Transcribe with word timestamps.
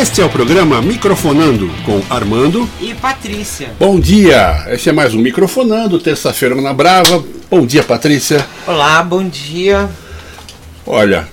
Este 0.00 0.22
é 0.22 0.24
o 0.24 0.30
programa 0.30 0.80
Microfonando 0.80 1.68
com 1.84 2.00
Armando 2.08 2.66
e 2.80 2.94
Patrícia. 2.94 3.68
Bom 3.78 4.00
dia! 4.00 4.64
Esse 4.68 4.88
é 4.88 4.92
mais 4.92 5.12
um 5.12 5.18
Microfonando, 5.18 5.98
terça-feira 5.98 6.54
na 6.54 6.72
Brava. 6.72 7.22
Bom 7.50 7.66
dia, 7.66 7.82
Patrícia. 7.82 8.46
Olá, 8.66 9.02
bom 9.02 9.22
dia. 9.22 9.90
Olha, 10.86 11.28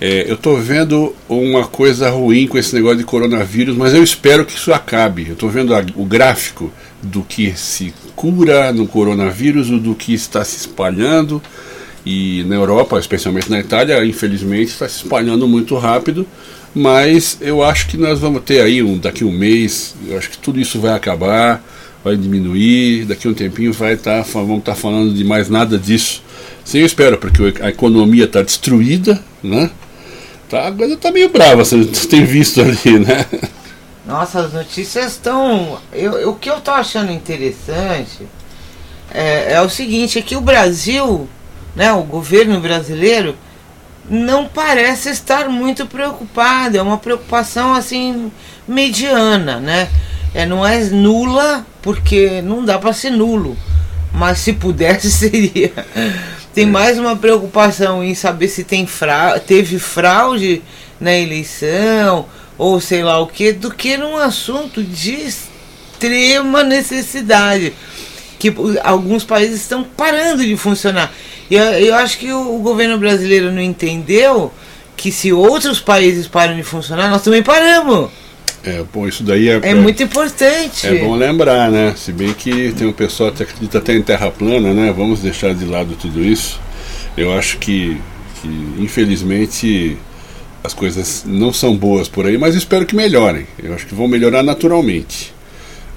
é, 0.00 0.28
eu 0.28 0.34
estou 0.34 0.56
vendo 0.60 1.14
uma 1.28 1.64
coisa 1.64 2.10
ruim 2.10 2.48
com 2.48 2.58
esse 2.58 2.74
negócio 2.74 2.98
de 2.98 3.04
coronavírus, 3.04 3.76
mas 3.76 3.94
eu 3.94 4.02
espero 4.02 4.44
que 4.44 4.56
isso 4.56 4.74
acabe. 4.74 5.28
Eu 5.28 5.34
estou 5.34 5.48
vendo 5.48 5.72
a, 5.72 5.86
o 5.94 6.04
gráfico 6.04 6.68
do 7.00 7.22
que 7.22 7.56
se 7.56 7.94
cura 8.16 8.72
no 8.72 8.88
coronavírus, 8.88 9.68
do 9.68 9.94
que 9.94 10.12
está 10.12 10.44
se 10.44 10.56
espalhando. 10.56 11.40
E 12.04 12.42
na 12.48 12.56
Europa, 12.56 12.98
especialmente 12.98 13.48
na 13.48 13.60
Itália, 13.60 14.04
infelizmente 14.04 14.70
está 14.70 14.88
se 14.88 15.04
espalhando 15.04 15.46
muito 15.46 15.76
rápido. 15.76 16.26
Mas 16.74 17.38
eu 17.40 17.62
acho 17.62 17.86
que 17.88 17.96
nós 17.96 18.18
vamos 18.18 18.42
ter 18.42 18.62
aí 18.62 18.82
um, 18.82 18.96
daqui 18.98 19.24
um 19.24 19.32
mês, 19.32 19.94
eu 20.08 20.16
acho 20.16 20.30
que 20.30 20.38
tudo 20.38 20.58
isso 20.58 20.80
vai 20.80 20.94
acabar, 20.94 21.62
vai 22.02 22.16
diminuir, 22.16 23.04
daqui 23.04 23.28
um 23.28 23.34
tempinho 23.34 23.72
vai 23.72 23.96
tá, 23.96 24.22
vamos 24.22 24.58
estar 24.58 24.72
tá 24.72 24.78
falando 24.78 25.12
de 25.12 25.22
mais 25.22 25.48
nada 25.48 25.78
disso. 25.78 26.22
Sim, 26.64 26.78
eu 26.78 26.86
espero, 26.86 27.18
porque 27.18 27.54
a 27.60 27.68
economia 27.68 28.24
está 28.24 28.40
destruída, 28.40 29.22
né? 29.42 29.70
Tá, 30.48 30.68
a 30.68 30.72
coisa 30.72 30.94
está 30.94 31.10
meio 31.10 31.28
brava, 31.28 31.64
você 31.64 31.84
tem 32.08 32.24
visto 32.24 32.60
ali, 32.60 32.98
né? 32.98 33.26
Nossa, 34.06 34.40
as 34.40 34.52
notícias 34.52 35.12
estão. 35.12 35.78
O 36.26 36.34
que 36.34 36.50
eu 36.50 36.58
estou 36.58 36.74
achando 36.74 37.12
interessante 37.12 38.26
é, 39.12 39.54
é 39.54 39.60
o 39.60 39.68
seguinte, 39.68 40.18
é 40.18 40.22
que 40.22 40.36
o 40.36 40.40
Brasil, 40.40 41.28
né, 41.76 41.92
o 41.92 42.02
governo 42.02 42.60
brasileiro, 42.60 43.36
não 44.08 44.46
parece 44.46 45.10
estar 45.10 45.48
muito 45.48 45.86
preocupado, 45.86 46.76
é 46.76 46.82
uma 46.82 46.98
preocupação 46.98 47.74
assim 47.74 48.30
mediana, 48.66 49.60
né? 49.60 49.88
É, 50.34 50.46
não 50.46 50.66
é 50.66 50.78
nula, 50.84 51.66
porque 51.82 52.40
não 52.42 52.64
dá 52.64 52.78
para 52.78 52.92
ser 52.92 53.10
nulo, 53.10 53.56
mas 54.12 54.38
se 54.38 54.52
pudesse 54.52 55.10
seria. 55.12 55.72
Tem 56.54 56.66
mais 56.66 56.98
uma 56.98 57.16
preocupação 57.16 58.04
em 58.04 58.14
saber 58.14 58.48
se 58.48 58.64
tem 58.64 58.86
fra 58.86 59.38
teve 59.38 59.78
fraude 59.78 60.62
na 61.00 61.14
eleição 61.14 62.26
ou 62.58 62.80
sei 62.80 63.02
lá 63.02 63.18
o 63.18 63.26
que, 63.26 63.52
do 63.52 63.72
que 63.72 63.96
num 63.96 64.16
assunto 64.16 64.82
de 64.82 65.12
extrema 65.12 66.62
necessidade 66.62 67.72
que 68.38 68.52
alguns 68.82 69.24
países 69.24 69.60
estão 69.60 69.84
parando 69.84 70.44
de 70.44 70.56
funcionar. 70.56 71.12
Eu, 71.54 71.64
eu 71.64 71.94
acho 71.96 72.18
que 72.18 72.32
o, 72.32 72.56
o, 72.56 72.58
governo 72.60 72.96
brasileiro 72.96 73.52
não 73.52 73.60
entendeu 73.60 74.50
que 74.96 75.12
se 75.12 75.34
outros 75.34 75.80
países 75.80 76.26
param 76.26 76.56
de 76.56 76.62
funcionar, 76.62 77.10
nós 77.10 77.22
também 77.22 77.42
paramos. 77.42 78.10
É, 78.64 78.82
bom, 78.90 79.06
isso 79.06 79.22
daí 79.22 79.50
é, 79.50 79.60
é 79.62 79.74
muito 79.74 80.02
importante. 80.02 80.86
É 80.86 80.94
bom 81.04 81.14
lembrar, 81.14 81.70
né? 81.70 81.92
Se 81.94 82.10
bem 82.10 82.32
que 82.32 82.72
tem 82.72 82.86
um 82.86 82.92
pessoal 82.92 83.30
que 83.32 83.42
acredita 83.42 83.78
até 83.78 83.92
em 83.92 84.00
terra 84.00 84.30
plana, 84.30 84.72
né? 84.72 84.94
Vamos 84.96 85.20
deixar 85.20 85.52
de 85.52 85.66
lado 85.66 85.94
tudo 86.00 86.24
isso. 86.24 86.58
Eu 87.18 87.34
acho 87.34 87.58
que, 87.58 88.00
que 88.40 88.48
infelizmente 88.78 89.98
as 90.64 90.72
coisas 90.72 91.24
não 91.26 91.52
são 91.52 91.76
boas 91.76 92.08
por 92.08 92.24
aí, 92.24 92.38
mas 92.38 92.54
espero 92.54 92.86
que 92.86 92.96
melhorem. 92.96 93.46
Eu 93.62 93.74
acho 93.74 93.86
que 93.86 93.94
vão 93.94 94.08
melhorar 94.08 94.42
naturalmente. 94.42 95.34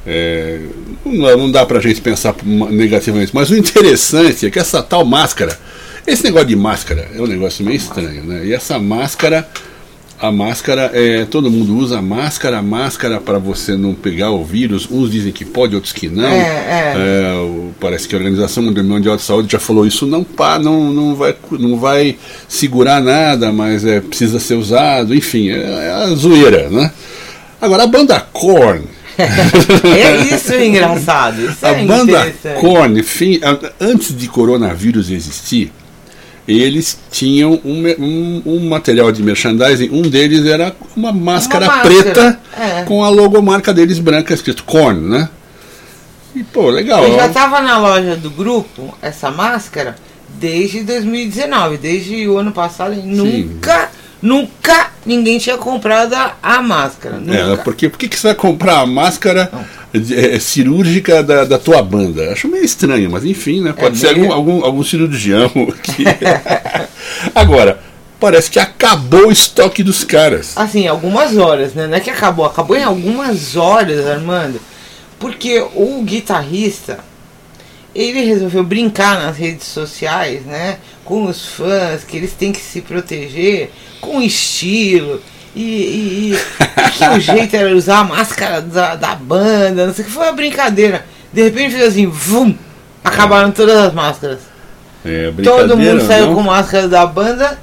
É, 0.06 0.60
não, 1.04 1.50
dá 1.50 1.66
pra 1.66 1.80
gente 1.80 2.00
pensar 2.00 2.36
negativamente, 2.44 3.32
mas 3.34 3.50
o 3.50 3.58
interessante 3.58 4.46
é 4.46 4.52
que 4.52 4.60
essa 4.60 4.84
tal 4.84 5.04
máscara, 5.04 5.58
esse 6.06 6.24
negócio 6.24 6.48
de 6.48 6.56
máscara 6.56 7.10
é 7.16 7.20
um 7.20 7.26
negócio 7.26 7.66
meio 7.66 7.78
estranho, 7.78 8.24
né? 8.24 8.46
E 8.46 8.54
essa 8.54 8.78
máscara, 8.78 9.48
a 10.22 10.32
máscara, 10.32 10.92
é, 10.94 11.26
todo 11.26 11.50
mundo 11.50 11.76
usa 11.76 12.04
máscara, 12.04 12.62
máscara 12.62 13.20
para 13.20 13.40
você 13.40 13.76
não 13.76 13.96
pegar 13.96 14.30
o 14.30 14.44
vírus. 14.44 14.88
Uns 14.92 15.10
dizem 15.10 15.32
que 15.32 15.44
pode, 15.44 15.74
outros 15.74 15.92
que 15.92 16.08
não. 16.08 16.30
É, 16.30 16.38
é. 16.38 16.94
É, 16.96 17.70
parece 17.80 18.08
que 18.08 18.14
a 18.14 18.20
Organização 18.20 18.62
Mundial 18.62 19.16
de 19.16 19.24
Saúde 19.24 19.52
já 19.52 19.60
falou 19.60 19.88
isso, 19.88 20.06
não 20.06 20.24
pá, 20.24 20.60
não, 20.60 20.94
não, 20.94 21.16
vai, 21.16 21.36
não 21.52 21.80
vai 21.80 22.16
segurar 22.48 23.02
nada, 23.02 23.52
mas 23.52 23.84
é, 23.84 24.02
precisa 24.02 24.40
ser 24.40 24.54
usado, 24.54 25.16
enfim, 25.16 25.50
é, 25.50 25.58
é 25.58 25.92
a 25.92 26.08
zoeira, 26.10 26.70
né? 26.70 26.92
Agora 27.60 27.84
a 27.84 27.88
banda 27.88 28.20
Korn 28.20 28.95
é 29.98 30.36
isso 30.36 30.54
é 30.54 30.66
engraçado. 30.66 31.42
Isso 31.42 31.66
a 31.66 31.70
é 31.70 31.86
banda 31.86 32.34
Korn, 32.60 33.02
fim, 33.04 33.40
antes 33.80 34.16
de 34.16 34.28
coronavírus 34.28 35.10
existir, 35.10 35.72
eles 36.48 37.00
tinham 37.12 37.60
um, 37.66 37.84
um, 38.00 38.42
um, 38.46 38.70
material 38.70 39.12
de 39.12 39.24
merchandising. 39.24 39.90
Um 39.92 40.04
deles 40.04 40.46
era 40.46 40.76
uma 40.96 41.12
máscara, 41.12 41.66
uma 41.66 41.76
máscara 41.76 42.04
preta 42.04 42.40
é. 42.58 42.84
com 42.84 43.04
a 43.04 43.10
logomarca 43.10 43.74
deles 43.74 44.00
branca 44.00 44.34
escrito 44.34 44.64
Korn, 44.64 45.10
né? 45.10 45.30
E 46.36 46.44
pô, 46.44 46.70
legal. 46.70 47.04
Eu 47.04 47.16
já 47.16 47.28
estava 47.28 47.62
na 47.62 47.78
loja 47.78 48.16
do 48.16 48.30
grupo, 48.30 48.96
essa 49.02 49.32
máscara, 49.32 49.96
desde 50.38 50.84
2019. 50.84 51.78
Desde 51.78 52.28
o 52.28 52.38
ano 52.38 52.52
passado, 52.52 52.94
nunca 52.96 53.90
Nunca 54.26 54.90
ninguém 55.06 55.38
tinha 55.38 55.56
comprado 55.56 56.16
a, 56.42 56.60
máscara. 56.60 57.18
Nunca. 57.18 57.38
É, 57.38 57.58
porque 57.58 57.88
por 57.88 58.00
que 58.00 58.08
você 58.18 58.30
vai 58.30 58.36
comprar 58.36 58.80
a 58.80 58.86
máscara 58.88 59.52
é, 59.94 60.40
cirúrgica 60.40 61.22
da, 61.22 61.46
da 61.46 61.60
tua 61.60 61.84
banda? 61.84 62.32
Acho 62.32 62.48
meio 62.48 62.66
estranho, 62.66 63.12
mas 63.12 63.24
enfim, 63.24 63.62
né? 63.62 63.72
Pode 63.72 63.98
é 63.98 64.00
ser 64.00 64.18
meio... 64.18 64.34
algum, 64.34 64.54
algum, 64.54 64.66
algum 64.66 64.84
cirurgião. 64.84 65.52
Que... 65.84 66.06
Agora, 67.36 67.80
parece 68.20 68.50
que 68.50 68.58
acabou 68.58 69.28
o 69.28 69.32
estoque 69.32 69.84
dos 69.84 70.04
caras. 70.04 70.54
Assim, 70.56 70.88
algumas 70.88 71.38
horas, 71.38 71.76
né? 71.76 71.86
Não 71.86 71.96
é 71.96 72.00
que 72.00 72.10
acabou, 72.10 72.48
acabou 72.48 72.76
em 72.76 72.84
algumas 72.84 73.56
horas, 73.56 74.08
Armando. 74.08 74.60
Porque 75.20 75.64
o 75.76 76.02
guitarrista, 76.02 76.98
ele 77.96 78.26
resolveu 78.26 78.64
brincar 78.64 79.18
nas 79.20 79.38
redes 79.38 79.66
sociais, 79.66 80.46
né? 80.46 80.78
Com 81.06 81.24
os 81.24 81.46
fãs, 81.46 82.04
que 82.04 82.18
eles 82.18 82.34
têm 82.34 82.52
que 82.52 82.60
se 82.60 82.82
proteger 82.82 83.72
com 84.02 84.22
estilo. 84.22 85.22
E, 85.56 85.62
e, 85.62 86.34
e 86.34 86.38
que 86.92 87.08
o 87.08 87.20
jeito 87.20 87.56
era 87.56 87.74
usar 87.74 88.00
a 88.00 88.04
máscara 88.04 88.62
da, 88.62 88.96
da 88.96 89.16
banda, 89.16 89.88
não 89.88 89.94
sei 89.94 90.04
o 90.04 90.08
que, 90.08 90.14
foi 90.14 90.26
uma 90.26 90.34
brincadeira. 90.34 91.06
De 91.32 91.44
repente 91.44 91.76
fez 91.76 91.88
assim, 91.88 92.08
vum, 92.08 92.54
acabaram 93.02 93.52
todas 93.52 93.78
as 93.78 93.94
máscaras. 93.94 94.40
É, 95.06 95.32
Todo 95.42 95.78
mundo 95.78 96.06
saiu 96.06 96.28
não? 96.28 96.36
com 96.36 96.44
máscara 96.44 96.90
da 96.90 97.06
banda, 97.06 97.58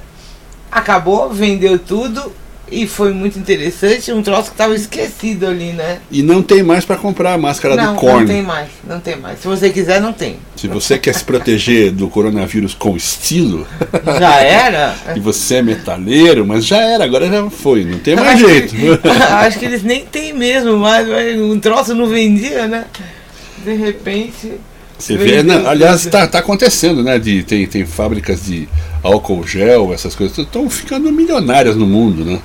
acabou, 0.71 1.29
vendeu 1.29 1.77
tudo 1.77 2.31
e 2.71 2.87
foi 2.87 3.13
muito 3.13 3.37
interessante, 3.37 4.11
um 4.11 4.23
troço 4.23 4.45
que 4.45 4.53
estava 4.55 4.73
esquecido 4.73 5.45
ali, 5.45 5.73
né? 5.73 5.99
E 6.09 6.23
não 6.23 6.41
tem 6.41 6.63
mais 6.63 6.85
para 6.85 6.95
comprar 6.95 7.33
a 7.33 7.37
máscara 7.37 7.75
não, 7.75 7.93
do 7.93 7.99
Korn. 7.99 8.21
Não 8.21 8.27
tem 8.27 8.41
mais, 8.41 8.69
não 8.87 8.99
tem 8.99 9.15
mais. 9.17 9.39
Se 9.39 9.47
você 9.47 9.69
quiser, 9.69 10.01
não 10.01 10.13
tem. 10.13 10.37
Se 10.55 10.67
você 10.67 10.97
quer 10.97 11.13
se 11.13 11.23
proteger 11.23 11.91
do 11.91 12.07
coronavírus 12.09 12.73
com 12.73 12.95
estilo. 12.95 13.67
Já 14.19 14.39
era? 14.41 14.95
e 15.15 15.19
você 15.19 15.55
é 15.55 15.61
metaleiro, 15.61 16.45
mas 16.45 16.65
já 16.65 16.77
era, 16.77 17.03
agora 17.03 17.29
já 17.29 17.49
foi, 17.49 17.83
não 17.83 17.99
tem 17.99 18.15
mais 18.15 18.39
jeito. 18.39 18.73
acho 19.39 19.59
que 19.59 19.65
eles 19.65 19.83
nem 19.83 20.05
tem 20.05 20.33
mesmo 20.33 20.77
mais, 20.77 21.07
um 21.39 21.59
troço 21.59 21.93
não 21.93 22.07
vendia, 22.07 22.67
né? 22.67 22.85
De 23.63 23.73
repente. 23.73 24.53
Você 24.97 25.17
vê, 25.17 25.43
não, 25.43 25.67
aliás, 25.67 26.05
está 26.05 26.27
tá 26.27 26.39
acontecendo, 26.39 27.03
né? 27.03 27.19
De, 27.19 27.43
tem, 27.43 27.67
tem 27.67 27.85
fábricas 27.85 28.45
de 28.45 28.67
álcool 29.01 29.45
gel, 29.45 29.93
essas 29.93 30.15
coisas, 30.15 30.37
estão 30.37 30.69
ficando 30.69 31.11
milionárias 31.11 31.75
no 31.75 31.85
mundo, 31.85 32.23
né? 32.23 32.39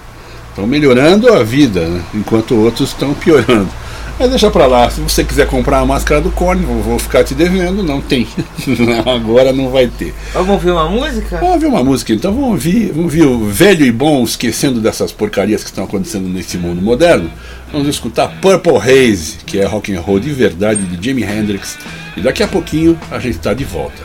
Estão 0.50 0.66
melhorando 0.66 1.32
a 1.32 1.42
vida, 1.44 1.86
né? 1.86 2.02
enquanto 2.14 2.56
outros 2.56 2.90
estão 2.90 3.14
piorando. 3.14 3.68
Mas 4.18 4.30
deixa 4.30 4.50
pra 4.50 4.66
lá, 4.66 4.90
se 4.90 5.00
você 5.00 5.22
quiser 5.22 5.46
comprar 5.46 5.78
a 5.78 5.86
máscara 5.86 6.20
do 6.20 6.30
Corne, 6.32 6.64
vou, 6.64 6.82
vou 6.82 6.98
ficar 6.98 7.22
te 7.22 7.34
devendo, 7.34 7.84
não 7.84 8.00
tem. 8.00 8.26
Agora 9.06 9.52
não 9.52 9.70
vai 9.70 9.86
ter. 9.86 10.12
Vamos 10.32 10.50
ouvir 10.50 10.72
uma 10.72 10.88
música? 10.88 11.38
Vamos 11.38 11.54
ouvir 11.54 11.66
uma 11.66 11.84
música 11.84 12.12
então, 12.12 12.32
vamos 12.32 12.50
ouvir, 12.50 12.88
vamos 12.88 13.04
ouvir 13.04 13.24
o 13.24 13.46
velho 13.46 13.86
e 13.86 13.92
bom, 13.92 14.24
esquecendo 14.24 14.80
dessas 14.80 15.12
porcarias 15.12 15.62
que 15.62 15.70
estão 15.70 15.84
acontecendo 15.84 16.28
nesse 16.28 16.58
mundo 16.58 16.82
moderno. 16.82 17.30
Vamos 17.72 17.86
escutar 17.86 18.28
Purple 18.40 18.78
Haze, 18.78 19.38
que 19.46 19.60
é 19.60 19.64
rock 19.64 19.94
and 19.94 20.00
roll 20.00 20.18
de 20.18 20.32
verdade 20.32 20.82
de 20.82 21.04
Jimi 21.04 21.22
Hendrix. 21.22 21.78
E 22.16 22.20
daqui 22.20 22.42
a 22.42 22.48
pouquinho 22.48 22.98
a 23.12 23.20
gente 23.20 23.36
está 23.36 23.54
de 23.54 23.64
volta. 23.64 24.02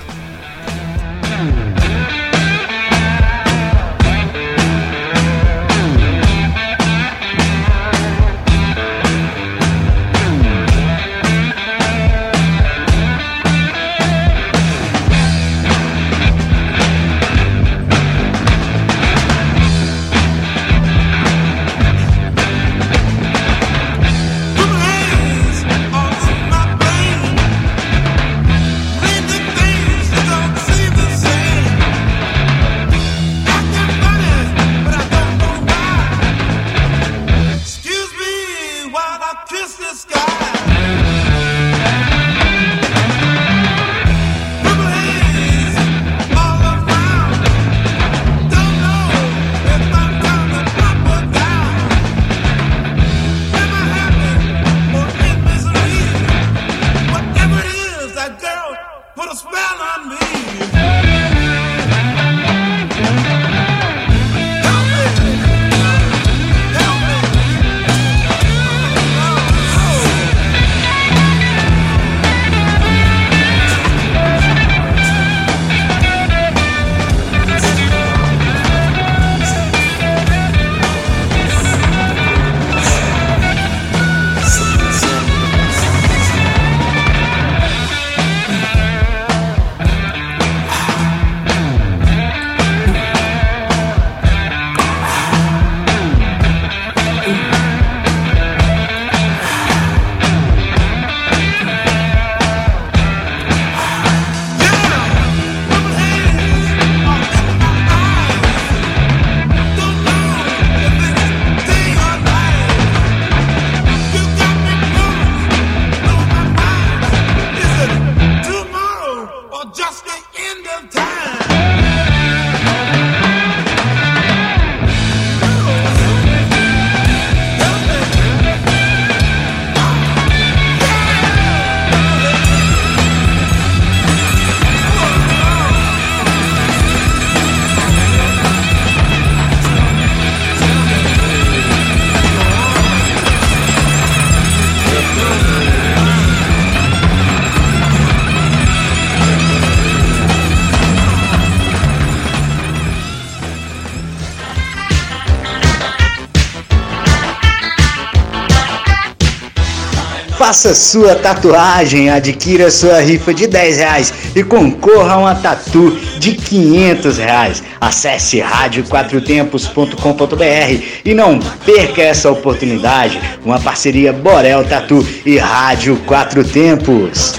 Faça 160.45 160.75
sua 160.75 161.15
tatuagem, 161.15 162.09
adquira 162.09 162.69
sua 162.69 162.99
rifa 162.99 163.33
de 163.33 163.47
10 163.47 163.77
reais 163.77 164.13
e 164.35 164.43
concorra 164.43 165.13
a 165.13 165.17
uma 165.17 165.35
tatu 165.35 165.91
de 166.19 166.33
500 166.33 167.17
reais. 167.17 167.63
Acesse 167.79 168.41
radioquatrotempos.com.br 168.41 170.83
e 171.05 171.13
não 171.13 171.39
perca 171.65 172.01
essa 172.01 172.29
oportunidade. 172.29 173.21
Uma 173.45 173.57
parceria 173.57 174.11
Borel 174.11 174.65
Tatu 174.65 175.07
e 175.25 175.37
Rádio 175.37 175.95
Quatro 176.05 176.43
Tempos. 176.43 177.35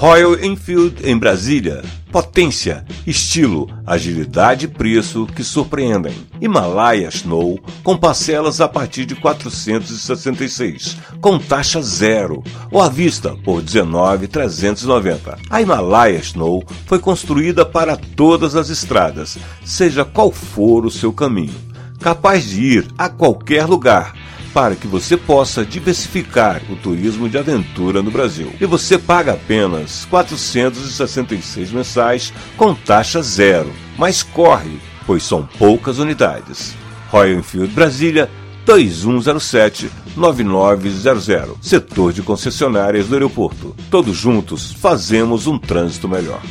Royal 0.00 0.38
Enfield 0.44 1.04
em 1.04 1.18
Brasília. 1.18 1.82
Potência, 2.12 2.84
estilo, 3.04 3.68
agilidade 3.84 4.66
e 4.66 4.68
preço 4.68 5.26
que 5.26 5.42
surpreendem. 5.42 6.14
Himalaya 6.40 7.08
Snow 7.08 7.58
com 7.82 7.96
parcelas 7.96 8.60
a 8.60 8.68
partir 8.68 9.04
de 9.04 9.16
466, 9.16 10.98
com 11.20 11.36
taxa 11.36 11.82
zero, 11.82 12.44
ou 12.70 12.80
à 12.80 12.88
vista 12.88 13.34
por 13.44 13.60
19,390. 13.60 15.36
A 15.50 15.60
Himalaya 15.60 16.20
Snow 16.20 16.62
foi 16.86 17.00
construída 17.00 17.66
para 17.66 17.96
todas 17.96 18.54
as 18.54 18.68
estradas, 18.68 19.36
seja 19.64 20.04
qual 20.04 20.30
for 20.30 20.86
o 20.86 20.92
seu 20.92 21.12
caminho, 21.12 21.56
capaz 21.98 22.48
de 22.48 22.62
ir 22.62 22.86
a 22.96 23.08
qualquer 23.08 23.66
lugar 23.66 24.14
para 24.58 24.74
que 24.74 24.88
você 24.88 25.16
possa 25.16 25.64
diversificar 25.64 26.60
o 26.68 26.74
turismo 26.74 27.28
de 27.28 27.38
aventura 27.38 28.02
no 28.02 28.10
Brasil. 28.10 28.52
E 28.60 28.66
você 28.66 28.98
paga 28.98 29.34
apenas 29.34 30.02
R$ 30.02 30.10
466 30.10 31.70
mensais 31.70 32.32
com 32.56 32.74
taxa 32.74 33.22
zero. 33.22 33.72
Mas 33.96 34.24
corre, 34.24 34.80
pois 35.06 35.22
são 35.22 35.48
poucas 35.60 36.00
unidades. 36.00 36.74
Royal 37.08 37.38
Enfield 37.38 37.72
Brasília 37.72 38.28
2107 38.66 39.88
9900. 40.16 41.56
Setor 41.62 42.12
de 42.12 42.22
concessionárias 42.22 43.06
do 43.06 43.14
aeroporto. 43.14 43.76
Todos 43.88 44.16
juntos 44.16 44.72
fazemos 44.72 45.46
um 45.46 45.56
trânsito 45.56 46.08
melhor. 46.08 46.42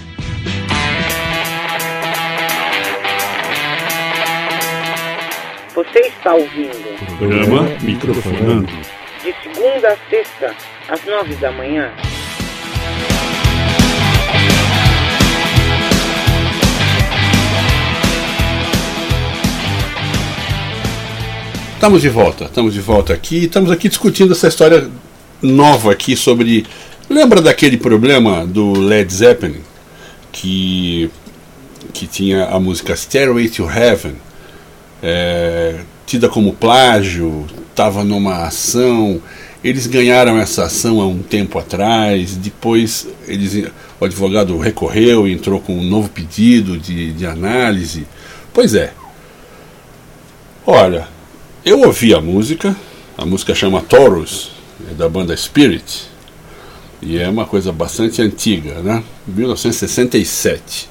Você 5.76 6.00
está 6.00 6.34
ouvindo. 6.34 6.87
Programa 6.98 7.63
Microfonando. 7.82 8.74
De 9.24 9.34
segunda 9.44 9.89
a 9.89 9.98
sexta, 10.10 10.56
às 10.89 11.06
nove 11.06 11.36
da 11.36 11.51
manhã. 11.51 11.92
Estamos 21.74 22.01
de 22.01 22.10
volta, 22.10 22.46
estamos 22.46 22.74
de 22.74 22.82
volta 22.82 23.13
aqui. 23.13 23.46
Estamos 23.46 23.70
aqui 23.70 23.88
discutindo 23.88 24.34
essa 24.34 24.48
história 24.48 24.89
nova 25.42 25.92
aqui 25.92 26.16
sobre. 26.16 26.66
Lembra 27.08 27.42
daquele 27.42 27.77
problema 27.77 28.46
do 28.46 28.74
Led 28.74 29.13
Zeppelin? 29.13 29.62
Que, 30.32 31.12
que 31.94 32.08
tinha 32.08 32.46
a 32.46 32.60
música 32.60 32.96
Stairway 32.96 33.50
to 33.50 33.70
Heaven 33.70 34.16
é, 35.01 35.80
tida 36.08 36.30
como 36.30 36.54
plágio, 36.54 37.46
estava 37.70 38.04
numa 38.04 38.46
ação. 38.46 39.22
Eles 39.64 39.86
ganharam 39.86 40.38
essa 40.38 40.64
ação 40.64 41.02
há 41.02 41.06
um 41.06 41.20
tempo 41.20 41.60
atrás, 41.60 42.36
depois 42.38 43.08
eles, 43.28 43.70
o 44.00 44.06
advogado 44.06 44.58
recorreu 44.58 45.28
e 45.28 45.34
entrou 45.34 45.60
com 45.60 45.78
um 45.78 45.84
novo 45.84 46.10
pedido 46.10 46.78
de, 46.78 47.12
de 47.12 47.26
análise. 47.26 48.08
Pois 48.54 48.74
é. 48.74 48.94
Olha, 50.66 51.08
eu 51.66 51.82
ouvi 51.82 52.14
a 52.14 52.22
música, 52.22 52.76
a 53.18 53.26
música 53.26 53.54
chama 53.54 53.82
Taurus, 53.82 54.52
é 54.90 54.94
da 54.94 55.10
banda 55.10 55.36
Spirit, 55.36 56.08
e 57.02 57.18
é 57.18 57.28
uma 57.28 57.46
coisa 57.46 57.72
bastante 57.72 58.22
antiga, 58.22 58.76
né? 58.82 59.04
1967. 59.28 60.90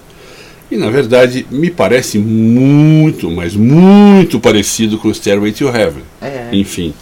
E 0.70 0.76
na 0.76 0.90
verdade 0.90 1.46
me 1.50 1.70
parece 1.70 2.18
muito, 2.18 3.30
mas 3.30 3.54
muito 3.54 4.40
parecido 4.40 4.98
com 4.98 5.08
o 5.08 5.14
Stairway 5.14 5.52
to 5.52 5.68
Heaven. 5.68 6.02
É. 6.20 6.48
Enfim, 6.52 6.92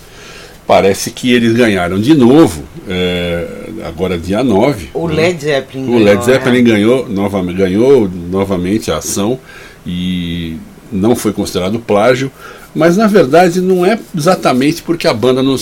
parece 0.66 1.10
que 1.10 1.32
eles 1.32 1.54
ganharam 1.54 1.98
de 1.98 2.14
novo, 2.14 2.62
é, 2.88 3.46
agora 3.84 4.18
dia 4.18 4.44
9. 4.44 4.90
O 4.92 5.08
né? 5.08 5.14
Led 5.14 5.42
Zeppelin 5.42 5.84
O 5.84 5.86
ganhou, 5.86 6.04
Led 6.04 6.24
Zeppelin 6.24 6.62
né? 6.62 6.70
ganhou, 6.70 7.08
nova, 7.08 7.42
ganhou 7.52 8.10
novamente 8.30 8.90
a 8.90 8.98
ação 8.98 9.38
e 9.86 10.56
não 10.92 11.16
foi 11.16 11.32
considerado 11.32 11.78
plágio, 11.78 12.30
mas 12.74 12.96
na 12.96 13.06
verdade 13.06 13.60
não 13.60 13.84
é 13.84 13.98
exatamente 14.16 14.82
porque 14.82 15.06
a 15.06 15.14
banda 15.14 15.42
não, 15.42 15.56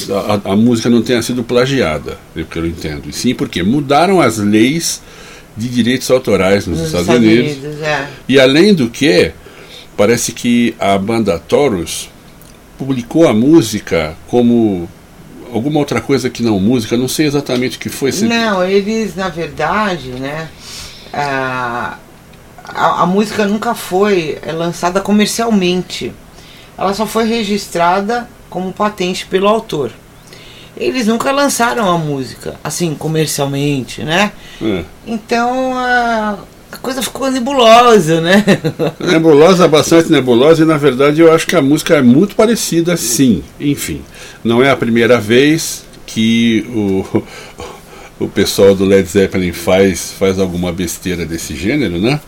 a, 0.44 0.52
a 0.52 0.56
música 0.56 0.88
não 0.88 1.02
tenha 1.02 1.22
sido 1.22 1.42
plagiada, 1.42 2.18
pelo 2.34 2.46
que 2.46 2.58
eu 2.58 2.66
entendo, 2.66 3.08
e 3.08 3.12
sim 3.12 3.34
porque 3.34 3.62
mudaram 3.62 4.20
as 4.20 4.38
leis 4.38 5.00
de 5.56 5.68
direitos 5.68 6.10
autorais 6.10 6.66
nos, 6.66 6.78
Nos 6.78 6.86
Estados, 6.88 7.08
Unidos. 7.08 7.80
é. 7.82 8.06
E 8.28 8.38
além 8.40 8.74
do 8.74 8.88
que, 8.88 9.32
parece 9.96 10.32
que 10.32 10.74
a 10.78 10.96
banda 10.98 11.38
Taurus 11.38 12.08
publicou 12.78 13.28
a 13.28 13.34
música 13.34 14.16
como 14.28 14.88
alguma 15.52 15.78
outra 15.78 16.00
coisa 16.00 16.30
que 16.30 16.42
não 16.42 16.58
música, 16.58 16.96
não 16.96 17.06
sei 17.08 17.26
exatamente 17.26 17.76
o 17.76 17.80
que 17.80 17.88
foi. 17.90 18.10
se- 18.12 18.24
Não, 18.24 18.64
eles, 18.64 19.14
na 19.14 19.28
verdade, 19.28 20.08
né? 20.08 20.48
A, 21.12 21.98
a, 22.64 23.02
a 23.02 23.06
música 23.06 23.44
nunca 23.44 23.74
foi 23.74 24.38
é, 24.42 24.50
lançada 24.52 25.00
comercialmente. 25.00 26.12
Ela 26.78 26.94
só 26.94 27.06
foi 27.06 27.24
registrada 27.26 28.26
como 28.48 28.72
patente 28.72 29.26
pelo 29.26 29.46
autor. 29.46 29.92
Eles 30.76 31.06
nunca 31.06 31.30
lançaram 31.30 31.88
a 31.88 31.98
música, 31.98 32.54
assim, 32.64 32.94
comercialmente, 32.94 34.02
né? 34.02 34.32
É. 34.60 34.84
Então 35.06 35.76
a, 35.76 36.38
a 36.72 36.76
coisa 36.78 37.02
ficou 37.02 37.30
nebulosa, 37.30 38.20
né? 38.20 38.44
Nebulosa, 38.98 39.68
bastante 39.68 40.10
nebulosa, 40.10 40.62
e 40.62 40.66
na 40.66 40.78
verdade 40.78 41.20
eu 41.20 41.32
acho 41.32 41.46
que 41.46 41.56
a 41.56 41.62
música 41.62 41.96
é 41.96 42.02
muito 42.02 42.34
parecida, 42.34 42.96
sim. 42.96 43.42
Enfim, 43.60 44.02
não 44.42 44.62
é 44.62 44.70
a 44.70 44.76
primeira 44.76 45.20
vez 45.20 45.84
que 46.06 46.66
o, 46.70 47.22
o 48.24 48.28
pessoal 48.28 48.74
do 48.74 48.84
Led 48.84 49.06
Zeppelin 49.06 49.52
faz, 49.52 50.12
faz 50.18 50.38
alguma 50.38 50.72
besteira 50.72 51.26
desse 51.26 51.54
gênero, 51.54 51.98
né? 51.98 52.18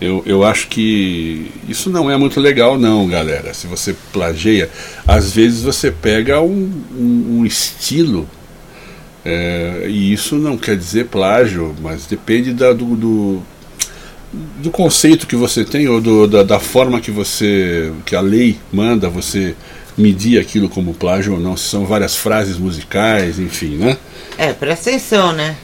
Eu, 0.00 0.22
eu 0.26 0.44
acho 0.44 0.68
que 0.68 1.50
isso 1.68 1.88
não 1.88 2.10
é 2.10 2.16
muito 2.16 2.40
legal, 2.40 2.78
não, 2.78 3.08
galera. 3.08 3.54
Se 3.54 3.66
você 3.66 3.94
plageia, 4.12 4.68
às 5.06 5.32
vezes 5.32 5.62
você 5.62 5.90
pega 5.90 6.40
um, 6.40 6.70
um, 6.96 7.38
um 7.38 7.46
estilo, 7.46 8.28
é, 9.24 9.86
e 9.88 10.12
isso 10.12 10.36
não 10.36 10.58
quer 10.58 10.76
dizer 10.76 11.06
plágio, 11.06 11.74
mas 11.80 12.06
depende 12.06 12.52
da, 12.52 12.72
do, 12.72 12.96
do, 12.96 13.42
do 14.58 14.70
conceito 14.70 15.26
que 15.26 15.36
você 15.36 15.64
tem 15.64 15.88
ou 15.88 16.00
do, 16.00 16.26
da, 16.26 16.42
da 16.42 16.60
forma 16.60 17.00
que 17.00 17.10
você 17.10 17.92
que 18.04 18.14
a 18.14 18.20
lei 18.20 18.58
manda 18.72 19.08
você 19.08 19.54
medir 19.96 20.38
aquilo 20.38 20.68
como 20.68 20.92
plágio 20.92 21.34
ou 21.34 21.40
não. 21.40 21.56
Se 21.56 21.68
são 21.68 21.86
várias 21.86 22.16
frases 22.16 22.58
musicais, 22.58 23.38
enfim, 23.38 23.76
né? 23.76 23.96
É, 24.36 24.52
presta 24.52 24.90
atenção, 24.90 25.32
né? 25.32 25.56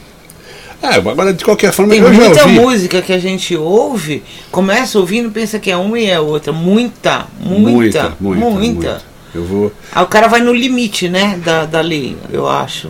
É, 0.81 0.95
agora 0.95 1.33
de 1.33 1.43
qualquer 1.45 1.71
forma 1.71 1.91
Tem 1.93 2.01
eu 2.01 2.11
já 2.13 2.19
muita 2.25 2.41
ouvi. 2.43 2.53
música 2.59 3.01
que 3.01 3.13
a 3.13 3.19
gente 3.19 3.55
ouve, 3.55 4.23
começa 4.51 4.97
ouvindo, 4.97 5.29
pensa 5.31 5.59
que 5.59 5.69
é 5.69 5.77
uma 5.77 5.99
e 5.99 6.05
é 6.09 6.19
outra. 6.19 6.51
Muita, 6.51 7.27
muita, 7.39 8.17
muita. 8.19 8.49
muita. 8.49 9.01
Eu 9.33 9.45
vou. 9.45 9.71
Aí 9.93 10.03
o 10.03 10.07
cara 10.07 10.27
vai 10.27 10.41
no 10.41 10.51
limite, 10.53 11.07
né, 11.07 11.39
da, 11.45 11.65
da 11.65 11.81
lei, 11.81 12.17
eu 12.33 12.49
acho, 12.49 12.89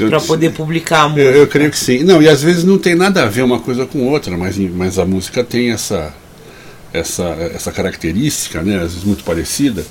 eu- 0.00 0.08
pra 0.10 0.20
poder 0.20 0.50
publicar 0.52 1.02
a 1.02 1.04
Eu, 1.04 1.10
música. 1.10 1.30
eu 1.30 1.46
creio 1.46 1.70
que 1.70 1.78
sim. 1.78 2.02
Não, 2.02 2.20
e 2.20 2.28
às 2.28 2.42
vezes 2.42 2.64
não 2.64 2.76
tem 2.76 2.94
nada 2.94 3.22
a 3.22 3.26
ver 3.26 3.42
uma 3.42 3.60
coisa 3.60 3.86
com 3.86 4.06
outra, 4.08 4.36
mas, 4.36 4.56
mas 4.58 4.98
a 4.98 5.04
música 5.06 5.42
tem 5.44 5.70
essa, 5.70 6.12
essa, 6.92 7.24
essa 7.54 7.70
característica, 7.72 8.60
né? 8.62 8.76
Às 8.76 8.92
vezes 8.92 9.04
muito 9.04 9.22
parecida. 9.24 9.86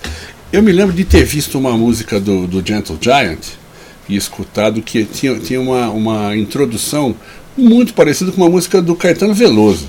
Eu 0.52 0.62
me 0.62 0.72
lembro 0.72 0.94
de 0.94 1.04
ter 1.06 1.24
visto 1.24 1.58
uma 1.58 1.72
música 1.78 2.20
do, 2.20 2.46
do 2.46 2.62
Gentle 2.66 2.98
Giant 3.02 3.40
e 4.08 4.16
escutado 4.16 4.82
que 4.82 5.04
tinha, 5.06 5.38
tinha 5.40 5.60
uma, 5.60 5.90
uma 5.90 6.36
introdução 6.36 7.16
muito 7.58 7.94
parecida 7.94 8.32
com 8.32 8.42
uma 8.42 8.50
música 8.50 8.82
do 8.82 8.96
Caetano 8.96 9.34
Veloso. 9.34 9.88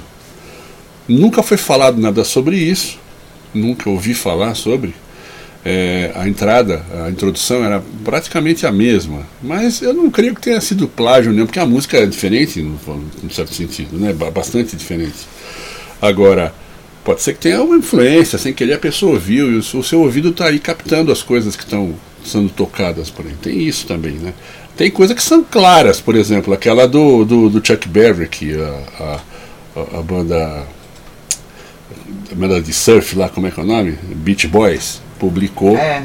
Nunca 1.09 1.43
foi 1.43 1.57
falado 1.57 2.01
nada 2.01 2.25
sobre 2.25 2.57
isso, 2.57 2.99
nunca 3.55 3.89
ouvi 3.89 4.15
falar 4.15 4.55
sobre. 4.55 4.95
É, 5.65 6.13
a 6.15 6.29
entrada, 6.29 6.85
a 7.05 7.11
introdução 7.11 7.65
era 7.65 7.83
praticamente 8.05 8.65
a 8.65 8.71
mesma, 8.71 9.27
mas 9.43 9.83
eu 9.83 9.93
não 9.93 10.09
creio 10.09 10.33
que 10.33 10.41
tenha 10.41 10.61
sido 10.61 10.87
plágio, 10.87 11.33
não, 11.33 11.45
porque 11.45 11.59
a 11.59 11.67
música 11.67 11.97
é 11.97 12.07
diferente, 12.07 12.63
num, 12.63 12.79
certo 13.31 13.53
sentido, 13.53 13.99
né? 13.99 14.13
Ba- 14.13 14.31
bastante 14.31 14.77
diferente. 14.77 15.27
Agora, 16.01 16.55
pode 17.07 17.23
ser 17.23 17.33
que 17.35 17.39
tenha 17.41 17.63
uma 17.63 17.77
influência, 17.77 18.37
sem 18.39 18.53
querer 18.53 18.75
a 18.75 18.79
pessoa 18.79 19.13
ouviu, 19.13 19.51
e 19.51 19.57
o 19.57 19.63
seu, 19.63 20.01
ouvido 20.01 20.29
está 20.31 20.47
aí 20.49 20.59
captando 20.59 21.11
as 21.11 21.23
coisas 21.23 21.57
que 21.57 21.63
estão 21.63 21.95
sendo 22.25 22.51
tocadas 22.51 23.09
por 23.09 23.25
aí. 23.25 23.33
Tem 23.41 23.61
isso 23.63 23.87
também, 23.87 24.15
né? 24.15 24.35
Tem 24.77 24.91
coisas 24.91 25.17
que 25.17 25.23
são 25.23 25.43
claras, 25.43 26.01
por 26.01 26.15
exemplo, 26.17 26.53
aquela 26.53 26.87
do, 26.87 27.25
do, 27.25 27.49
do 27.49 27.67
Chuck 27.67 27.89
Berry, 27.89 28.29
que 28.29 28.53
a, 28.61 28.83
a, 29.01 29.21
a- 29.81 29.99
a 30.01 30.03
banda 30.03 30.67
a 32.31 32.35
banda 32.35 32.61
de 32.61 32.73
surf 32.73 33.17
lá, 33.17 33.29
como 33.29 33.47
é 33.47 33.51
que 33.51 33.61
é 33.61 33.63
o 33.63 33.67
nome? 33.67 33.97
Beach 34.17 34.47
Boys, 34.49 35.01
publicou 35.19 35.77
É, 35.77 36.03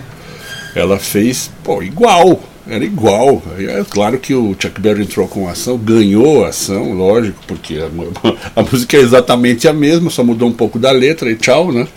ela 0.76 1.00
fez, 1.00 1.52
pô, 1.64 1.82
igual. 1.84 2.42
Era 2.68 2.86
igual. 2.86 3.42
É 3.58 3.84
claro 3.90 4.20
que 4.20 4.34
o 4.34 4.56
Chuck 4.58 4.80
Berry 4.80 5.04
entrou 5.04 5.28
com 5.28 5.48
a 5.48 5.52
ação, 5.52 5.78
ganhou 5.78 6.46
a 6.46 6.50
ação, 6.50 6.94
lógico, 6.94 7.40
porque 7.48 7.78
a, 7.78 7.90
a 8.56 8.64
música 8.64 8.98
é 8.98 9.02
exatamente 9.02 9.68
a 9.68 9.74
mesma, 9.74 10.10
só 10.10 10.24
mudou 10.24 10.48
um 10.48 10.54
pouco 10.54 10.78
da 10.78 10.92
letra 10.92 11.30
e 11.30 11.36
tchau, 11.36 11.72
né? 11.72 11.88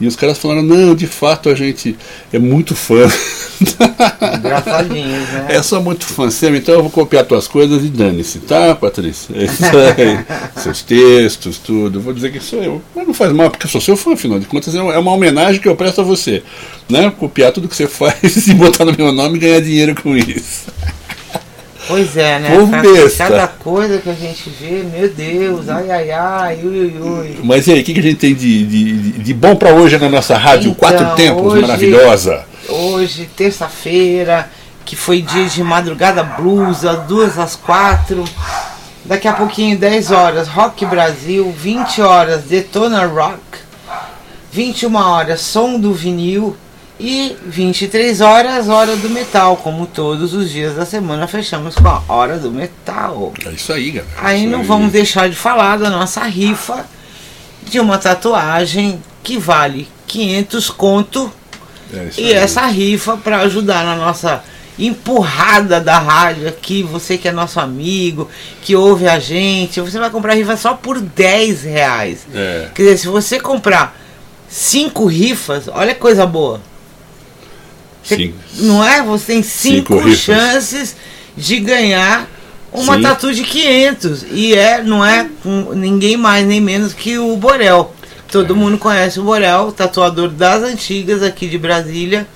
E 0.00 0.06
os 0.06 0.16
caras 0.16 0.38
falaram, 0.38 0.62
não, 0.62 0.94
de 0.94 1.06
fato 1.06 1.48
a 1.48 1.54
gente 1.54 1.96
é 2.32 2.38
muito 2.38 2.74
fã. 2.74 3.06
engraçadinhos, 3.62 5.28
né? 5.28 5.46
É 5.50 5.62
só 5.62 5.80
muito 5.80 6.04
fã 6.04 6.30
seu, 6.30 6.54
então 6.54 6.74
eu 6.74 6.82
vou 6.82 6.90
copiar 6.90 7.24
tuas 7.24 7.46
coisas 7.48 7.84
e 7.84 7.88
dane-se, 7.88 8.38
tá, 8.40 8.74
Patrícia? 8.74 9.34
É 9.36 9.44
isso 9.44 9.64
aí. 9.64 10.24
Seus 10.62 10.82
textos, 10.82 11.58
tudo. 11.58 12.00
Vou 12.00 12.12
dizer 12.12 12.32
que 12.32 12.40
sou 12.40 12.62
eu. 12.62 12.82
Mas 12.94 13.06
não 13.06 13.14
faz 13.14 13.32
mal, 13.32 13.50
porque 13.50 13.66
eu 13.66 13.70
sou 13.70 13.80
seu 13.80 13.96
fã, 13.96 14.12
afinal 14.14 14.38
de 14.38 14.46
contas, 14.46 14.74
é 14.74 14.80
uma 14.80 14.94
é 14.94 14.98
homenagem 14.98 15.60
que 15.60 15.68
eu 15.68 15.76
presto 15.76 16.00
a 16.00 16.04
você. 16.04 16.42
Né? 16.88 17.12
Copiar 17.18 17.52
tudo 17.52 17.68
que 17.68 17.76
você 17.76 17.86
faz 17.88 18.46
e 18.46 18.54
botar 18.54 18.84
no 18.84 18.94
meu 18.96 19.12
nome 19.12 19.36
e 19.36 19.40
ganhar 19.40 19.60
dinheiro 19.60 19.94
com 20.00 20.16
isso. 20.16 20.66
Pois 21.88 22.16
é, 22.16 22.38
né? 22.38 22.56
Povo 22.56 22.70
besta. 22.70 23.26
Cada 23.26 23.48
coisa 23.48 23.98
que 23.98 24.08
a 24.08 24.14
gente 24.14 24.48
vê, 24.60 24.84
meu 24.96 25.08
Deus, 25.08 25.68
ai 25.68 25.90
ai 25.90 26.10
ai, 26.12 26.58
ui 26.62 26.68
ui 26.68 26.94
ui. 27.00 27.36
Mas 27.42 27.66
e 27.66 27.72
aí, 27.72 27.80
o 27.80 27.84
que, 27.84 27.92
que 27.94 27.98
a 27.98 28.02
gente 28.02 28.16
tem 28.18 28.32
de, 28.32 28.64
de, 28.64 28.92
de- 29.18 29.34
bom 29.34 29.56
pra 29.56 29.72
hoje 29.72 29.98
na 29.98 30.08
nossa 30.08 30.36
rádio? 30.38 30.70
Então, 30.70 30.74
Quatro 30.74 31.16
tempos, 31.16 31.52
hoje- 31.52 31.62
maravilhosa. 31.62 32.44
Hoje, 32.68 33.28
terça-feira, 33.36 34.50
que 34.84 34.96
foi 34.96 35.22
dia 35.22 35.46
de 35.46 35.62
madrugada 35.62 36.22
blues, 36.22 36.82
das 36.82 37.06
duas 37.06 37.38
às 37.38 37.56
quatro. 37.56 38.24
Daqui 39.04 39.26
a 39.26 39.32
pouquinho, 39.32 39.78
10 39.78 40.10
horas, 40.10 40.48
Rock 40.48 40.84
Brasil, 40.84 41.50
20 41.56 42.02
horas, 42.02 42.42
Detona 42.42 43.06
Rock, 43.06 43.40
21 44.52 44.94
horas, 44.94 45.40
Som 45.40 45.78
do 45.80 45.94
Vinil 45.94 46.56
e 46.98 47.34
23 47.46 48.20
horas, 48.20 48.68
Hora 48.68 48.94
do 48.96 49.08
Metal. 49.08 49.56
Como 49.56 49.86
todos 49.86 50.34
os 50.34 50.50
dias 50.50 50.76
da 50.76 50.84
semana, 50.84 51.26
fechamos 51.26 51.74
com 51.74 51.88
a 51.88 52.02
Hora 52.08 52.38
do 52.38 52.50
Metal. 52.50 53.32
É 53.46 53.50
isso 53.50 53.72
aí, 53.72 53.90
galera. 53.90 54.14
Aí 54.20 54.42
Isso 54.42 54.50
não 54.50 54.62
vamos 54.62 54.92
deixar 54.92 55.28
de 55.28 55.36
falar 55.36 55.78
da 55.78 55.88
nossa 55.88 56.22
rifa 56.24 56.84
de 57.62 57.80
uma 57.80 57.96
tatuagem 57.96 59.02
que 59.22 59.38
vale 59.38 59.88
500 60.06 60.70
conto 60.70 61.32
É 61.92 62.08
e 62.18 62.24
aí. 62.26 62.32
essa 62.32 62.66
rifa 62.66 63.16
para 63.16 63.38
ajudar 63.40 63.84
na 63.84 63.96
nossa 63.96 64.42
empurrada 64.78 65.80
da 65.80 65.98
rádio 65.98 66.48
aqui, 66.48 66.82
você 66.82 67.18
que 67.18 67.28
é 67.28 67.32
nosso 67.32 67.60
amigo, 67.60 68.28
que 68.62 68.74
ouve 68.74 69.06
a 69.08 69.18
gente, 69.18 69.80
você 69.80 69.98
vai 69.98 70.08
comprar 70.10 70.34
rifa 70.34 70.56
só 70.56 70.74
por 70.74 71.00
10 71.00 71.62
reais. 71.64 72.26
É. 72.34 72.68
Quer 72.74 72.82
dizer, 72.84 72.98
se 72.98 73.08
você 73.08 73.38
comprar 73.38 73.98
cinco 74.48 75.04
rifas, 75.06 75.68
olha 75.68 75.94
que 75.94 76.00
coisa 76.00 76.26
boa. 76.26 76.60
Você- 78.02 78.16
Cinco. 78.16 78.36
Não 78.60 78.84
é? 78.84 79.02
Você 79.02 79.26
tem 79.34 79.42
cinco, 79.42 79.94
Cinco 79.98 80.14
chances 80.16 80.96
de 81.36 81.58
ganhar 81.60 82.26
uma 82.72 82.96
Sim. 82.96 83.02
tatu 83.02 83.34
de 83.34 83.44
500. 83.44 84.24
E 84.30 84.54
é, 84.54 84.82
não 84.82 85.04
é 85.04 85.28
com 85.42 85.72
ninguém 85.74 86.16
mais 86.16 86.46
nem 86.46 86.60
menos 86.60 86.92
que 86.94 87.18
o 87.18 87.36
Borel. 87.36 87.94
Todo 88.30 88.54
mundo 88.54 88.78
conhece 88.78 89.18
o 89.18 89.24
Borel, 89.24 89.72
tatuador 89.72 90.28
das 90.28 90.62
antigas 90.62 91.22
aqui 91.22 91.48
de 91.48 91.58
Brasília. 91.58 92.26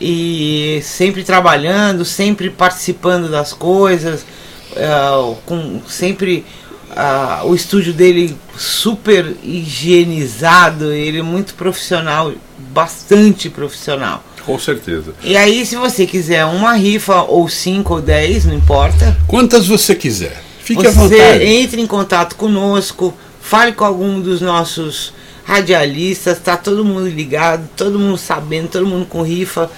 E 0.00 0.80
sempre 0.82 1.22
trabalhando, 1.22 2.04
sempre 2.04 2.50
participando 2.50 3.30
das 3.30 3.52
coisas, 3.52 4.24
eh, 4.74 5.34
com 5.46 5.80
sempre 5.86 6.44
ah, 6.96 7.42
o 7.44 7.54
estúdio 7.54 7.92
dele 7.92 8.36
super 8.56 9.36
higienizado, 9.42 10.92
ele 10.92 11.18
é 11.18 11.22
muito 11.22 11.54
profissional, 11.54 12.32
bastante 12.72 13.48
profissional. 13.48 14.22
Com 14.44 14.58
certeza. 14.58 15.14
E 15.22 15.36
aí, 15.36 15.64
se 15.64 15.76
você 15.76 16.06
quiser 16.06 16.44
uma 16.44 16.74
rifa, 16.74 17.22
ou 17.22 17.48
5 17.48 17.94
ou 17.94 18.00
10, 18.00 18.44
não 18.46 18.54
importa, 18.54 19.16
Quantas 19.26 19.66
você 19.66 19.94
quiser. 19.94 20.42
Fique 20.62 20.86
à 20.86 20.90
você 20.90 21.16
vontade. 21.16 21.44
entre 21.44 21.80
em 21.80 21.86
contato 21.86 22.36
conosco, 22.36 23.14
fale 23.44 23.72
com 23.72 23.84
algum 23.84 24.20
dos 24.22 24.40
nossos 24.40 25.12
radialistas, 25.44 26.38
tá 26.38 26.56
todo 26.56 26.82
mundo 26.82 27.06
ligado, 27.06 27.68
todo 27.76 27.98
mundo 27.98 28.16
sabendo, 28.16 28.68
todo 28.68 28.86
mundo 28.86 29.04
com 29.04 29.20
rifa 29.20 29.70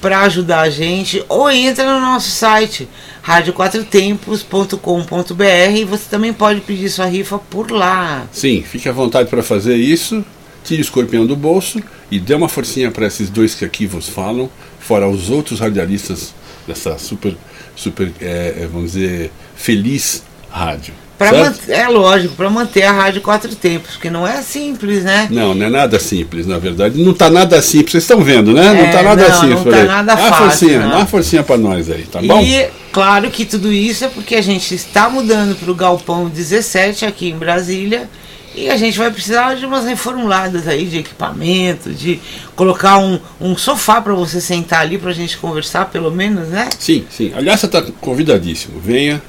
para 0.00 0.20
ajudar 0.20 0.62
a 0.62 0.70
gente, 0.70 1.22
ou 1.28 1.50
entra 1.50 1.84
no 1.84 2.00
nosso 2.00 2.30
site 2.30 2.88
radioquatrotempos.com.br 3.20 5.76
e 5.76 5.84
você 5.84 6.04
também 6.08 6.32
pode 6.32 6.62
pedir 6.62 6.88
sua 6.88 7.04
rifa 7.04 7.38
por 7.38 7.70
lá. 7.70 8.26
Sim, 8.32 8.62
fique 8.62 8.88
à 8.88 8.92
vontade 8.92 9.28
para 9.28 9.42
fazer 9.42 9.76
isso. 9.76 10.24
Tire 10.64 10.80
o 10.80 10.84
escorpião 10.84 11.26
do 11.26 11.36
bolso 11.36 11.78
e 12.10 12.18
dê 12.18 12.34
uma 12.34 12.48
forcinha 12.48 12.90
para 12.90 13.06
esses 13.06 13.28
dois 13.28 13.54
que 13.54 13.66
aqui 13.66 13.86
vos 13.86 14.08
falam, 14.08 14.48
fora 14.78 15.06
os 15.06 15.28
outros 15.28 15.60
radialistas 15.60 16.32
dessa 16.66 16.96
super, 16.96 17.36
super 17.76 18.10
é, 18.18 18.60
é, 18.60 18.66
vamos 18.66 18.92
dizer, 18.92 19.30
feliz 19.54 20.24
rádio. 20.50 20.94
Pra 21.20 21.34
manter, 21.34 21.72
é 21.72 21.86
lógico, 21.86 22.34
para 22.34 22.48
manter 22.48 22.82
a 22.84 22.92
Rádio 22.92 23.20
Quatro 23.20 23.54
Tempos, 23.54 23.90
porque 23.90 24.08
não 24.08 24.26
é 24.26 24.40
simples, 24.40 25.04
né? 25.04 25.28
Não, 25.30 25.54
não 25.54 25.66
é 25.66 25.68
nada 25.68 26.00
simples, 26.00 26.46
na 26.46 26.56
verdade. 26.58 26.98
Não 27.04 27.12
tá 27.12 27.28
nada 27.28 27.60
simples, 27.60 27.90
vocês 27.92 28.04
estão 28.04 28.22
vendo, 28.24 28.54
né? 28.54 28.72
não 28.72 28.80
É, 28.86 28.90
tá 28.90 29.02
nada 29.02 29.28
não, 29.28 29.34
simples. 29.40 29.64
não 29.66 29.70
tá 29.70 29.84
nada 29.84 30.14
dá 30.14 30.18
uma 30.18 30.28
fácil, 30.30 30.44
forcinha, 30.46 30.80
não. 30.80 30.88
dá 30.88 30.96
uma 30.96 31.06
forcinha 31.06 31.42
para 31.42 31.58
nós 31.58 31.90
aí, 31.90 32.04
tá 32.04 32.22
bom? 32.22 32.40
E 32.40 32.66
claro 32.90 33.30
que 33.30 33.44
tudo 33.44 33.70
isso 33.70 34.02
é 34.06 34.08
porque 34.08 34.34
a 34.34 34.40
gente 34.40 34.74
está 34.74 35.10
mudando 35.10 35.54
para 35.56 35.70
o 35.70 35.74
Galpão 35.74 36.26
17 36.26 37.04
aqui 37.04 37.28
em 37.28 37.36
Brasília 37.36 38.08
e 38.54 38.70
a 38.70 38.76
gente 38.78 38.96
vai 38.98 39.10
precisar 39.10 39.56
de 39.56 39.66
umas 39.66 39.84
reformuladas 39.84 40.66
aí 40.66 40.86
de 40.86 40.98
equipamento, 41.00 41.90
de 41.90 42.18
colocar 42.56 42.96
um, 42.98 43.20
um 43.38 43.56
sofá 43.58 44.00
para 44.00 44.14
você 44.14 44.40
sentar 44.40 44.80
ali 44.80 44.96
para 44.96 45.10
a 45.10 45.14
gente 45.14 45.36
conversar, 45.36 45.84
pelo 45.90 46.10
menos, 46.10 46.48
né? 46.48 46.68
Sim, 46.78 47.04
sim. 47.10 47.30
Aliás, 47.36 47.60
você 47.60 47.66
está 47.66 47.82
convidadíssimo. 48.00 48.80
Venha 48.80 49.20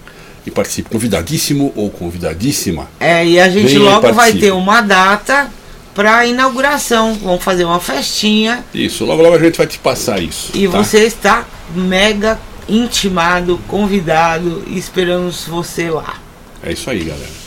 e 0.46 0.52
participe. 0.52 0.90
Convidadíssimo 0.90 1.72
ou 1.76 1.90
convidadíssima. 1.90 2.90
É, 3.00 3.26
e 3.26 3.40
a 3.40 3.50
gente 3.50 3.68
Venha 3.68 3.80
logo 3.80 4.14
vai 4.14 4.34
ter 4.34 4.52
uma 4.52 4.82
data 4.82 5.50
para 5.94 6.26
inauguração. 6.26 7.14
Vamos 7.16 7.44
fazer 7.44 7.66
uma 7.66 7.80
festinha 7.80 8.64
Isso, 8.74 9.06
logo 9.06 9.22
logo 9.22 9.36
a 9.36 9.40
gente 9.40 9.58
vai 9.58 9.68
te 9.68 9.78
passar 9.80 10.22
isso. 10.22 10.52
e 10.54 10.68
tá? 10.68 10.78
você 10.78 11.00
está 11.00 11.46
mega 11.76 12.40
intimado, 12.68 13.60
convidado 13.68 14.64
esperamos 14.68 15.46
você 15.46 15.90
lá. 15.90 16.16
É 16.64 16.72
isso 16.72 16.90
aí, 16.90 17.04
galera. 17.04 17.42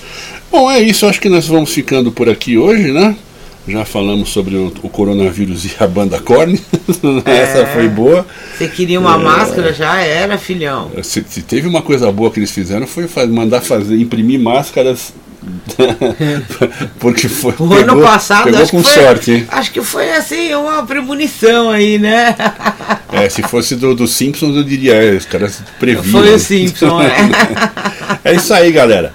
Bom, 0.50 0.70
é 0.70 0.80
isso. 0.80 1.06
Acho 1.06 1.20
que 1.20 1.28
nós 1.28 1.46
vamos 1.46 1.72
ficando 1.72 2.12
por 2.12 2.28
aqui 2.28 2.58
hoje, 2.58 2.92
né? 2.92 3.16
Já 3.66 3.84
falamos 3.84 4.28
sobre 4.28 4.56
o, 4.56 4.72
o 4.82 4.88
coronavírus 4.90 5.64
e 5.64 5.72
a 5.80 5.86
banda 5.86 6.20
Korn. 6.20 6.60
Essa 7.24 7.66
foi 7.66 7.88
boa. 7.88 8.26
Você 8.56 8.68
queria 8.68 9.00
uma 9.00 9.14
É. 9.14 9.18
máscara? 9.18 9.72
Já 9.72 10.00
era, 10.00 10.36
filhão. 10.36 10.90
Se, 11.02 11.24
se 11.26 11.40
teve 11.42 11.66
uma 11.66 11.80
coisa 11.80 12.12
boa 12.12 12.30
que 12.30 12.38
eles 12.38 12.50
fizeram 12.50 12.86
foi 12.86 13.06
mandar 13.26 13.62
fazer, 13.62 13.96
imprimir 13.98 14.38
máscaras 14.38 15.14
Porque 16.98 17.28
foi. 17.28 17.52
O 17.52 17.68
pegou, 17.68 17.78
ano 17.78 18.02
passado, 18.02 18.44
pegou 18.44 18.62
acho, 18.62 18.70
com 18.70 18.82
que 18.82 18.90
foi, 18.90 19.02
sorte, 19.02 19.30
hein? 19.32 19.46
acho 19.48 19.72
que 19.72 19.82
foi 19.82 20.10
assim, 20.12 20.54
uma 20.54 20.84
premonição 20.86 21.70
aí, 21.70 21.98
né? 21.98 22.34
É, 23.12 23.28
se 23.28 23.42
fosse 23.42 23.76
do, 23.76 23.94
do 23.94 24.06
Simpsons, 24.06 24.56
eu 24.56 24.62
diria, 24.64 24.94
é, 24.94 25.16
os 25.16 25.26
caras 25.26 25.62
previram. 25.78 26.20
Foi 26.20 26.34
o 26.34 26.38
Simpson, 26.38 27.00
é. 27.02 27.14
É 28.32 28.34
isso 28.34 28.54
aí, 28.54 28.72
galera. 28.72 29.12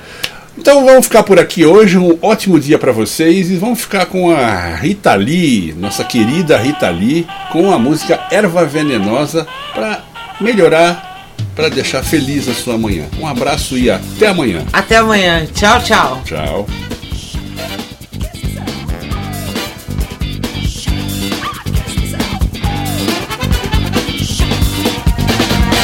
Então 0.59 0.83
vamos 0.83 1.05
ficar 1.05 1.23
por 1.23 1.39
aqui 1.39 1.65
hoje. 1.65 1.97
Um 1.97 2.19
ótimo 2.21 2.59
dia 2.59 2.77
para 2.77 2.91
vocês 2.91 3.49
e 3.49 3.55
vamos 3.55 3.79
ficar 3.79 4.05
com 4.07 4.29
a 4.29 4.75
Rita 4.75 5.15
Lee, 5.15 5.73
nossa 5.73 6.03
querida 6.03 6.57
Rita 6.57 6.89
Lee, 6.89 7.25
com 7.49 7.71
a 7.73 7.79
música 7.79 8.27
Erva 8.29 8.65
Venenosa 8.65 9.47
para 9.73 10.03
melhorar, 10.41 11.31
para 11.55 11.69
deixar 11.69 12.03
feliz 12.03 12.49
a 12.49 12.53
sua 12.53 12.77
manhã. 12.77 13.05
Um 13.21 13.25
abraço 13.25 13.77
e 13.77 13.89
até 13.89 14.27
amanhã. 14.27 14.65
Até 14.73 14.97
amanhã. 14.97 15.47
Tchau, 15.55 15.81
tchau. 15.81 16.21
Tchau. 16.25 16.67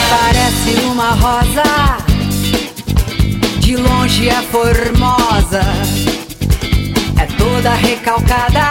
Parece 0.09 0.85
uma 0.91 1.11
rosa, 1.11 2.04
de 3.65 3.75
longe 3.77 4.29
é 4.29 4.41
formosa, 4.43 5.63
é 7.19 7.25
toda 7.35 7.73
recalcada. 7.73 8.69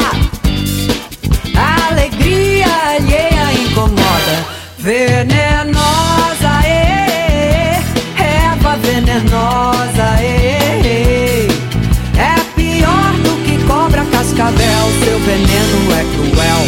A 1.56 1.88
alegria 1.90 2.66
alheia 2.94 3.52
incomoda, 3.60 4.46
venenosa, 4.78 6.52
ê, 6.64 7.82
erva 8.22 8.76
venenosa, 8.76 10.22
ê, 10.22 11.48
é 12.16 12.36
pior 12.54 13.12
do 13.24 13.42
que 13.44 13.58
cobra 13.66 14.04
cascavel. 14.04 14.84
Seu 15.02 15.18
veneno 15.18 15.92
é 15.92 16.04
cruel, 16.14 16.60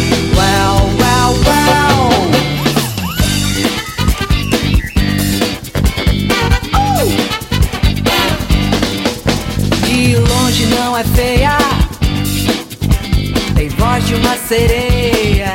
sereia. 14.47 15.53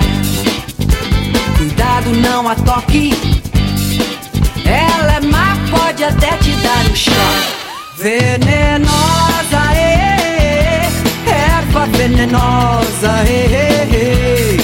Cuidado, 1.57 2.11
não 2.11 2.49
a 2.49 2.55
toque. 2.55 3.15
Ela 4.67 5.15
é 5.15 5.21
má, 5.21 5.57
pode 5.71 6.05
até 6.05 6.37
te 6.37 6.51
dar 6.57 6.85
um 6.91 6.95
choque. 6.95 7.63
Venenosa, 7.99 9.63
ê, 9.75 10.89
erva 11.27 11.87
venenosa, 11.87 13.25
ê, 13.27 14.59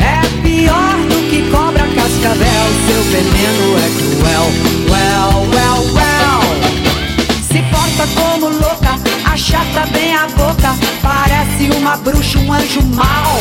é 0.00 0.42
pior 0.42 0.96
do 1.08 1.28
que 1.28 1.42
cobra 1.50 1.82
cascavel. 1.88 2.66
Seu 2.86 3.02
veneno 3.12 3.76
é 3.76 3.88
cruel. 3.98 4.46
Well, 4.88 5.46
well, 5.52 5.80
well. 5.94 6.42
Se 7.42 7.60
porta 7.70 8.06
como 8.14 8.48
louca, 8.48 8.67
achata 9.38 9.86
bem 9.92 10.14
a 10.16 10.26
boca. 10.26 10.74
Parece 11.00 11.70
uma 11.78 11.96
bruxa, 11.96 12.38
um 12.40 12.52
anjo 12.52 12.82
mau. 12.82 13.38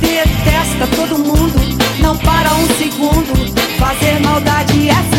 Detesta 0.00 0.86
todo 0.96 1.18
mundo, 1.18 1.54
não 2.00 2.16
para 2.16 2.52
um 2.54 2.66
segundo. 2.76 3.54
Fazer 3.78 4.20
maldade 4.20 4.88
é 4.88 5.15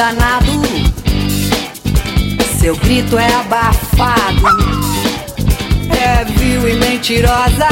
danado, 0.00 0.62
seu 2.58 2.74
grito 2.76 3.18
é 3.18 3.34
abafado, 3.34 4.46
é 5.90 6.24
vil 6.24 6.66
e 6.66 6.74
mentirosa. 6.76 7.68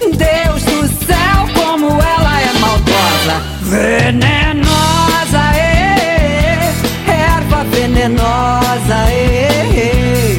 Deus 0.00 0.62
do 0.62 0.88
céu, 1.04 1.46
como 1.52 1.88
ela 1.88 2.40
é 2.40 2.52
maldosa, 2.58 3.42
venenosa, 3.64 5.42
ê, 5.56 6.72
erva 7.06 7.64
venenosa, 7.64 9.12
ê, 9.12 10.36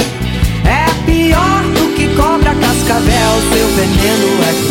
é 0.65 1.05
pior 1.05 1.61
do 1.75 1.93
que 1.95 2.07
cobra 2.15 2.55
cascavel. 2.55 3.33
Seu 3.53 3.67
veneno 3.75 4.43
é 4.49 4.70